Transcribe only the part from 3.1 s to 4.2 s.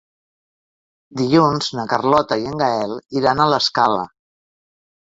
iran a l'Escala.